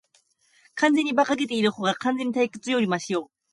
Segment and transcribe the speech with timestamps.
[0.73, 3.29] 完全に馬鹿げているほうが、完全に退屈よりマシよ。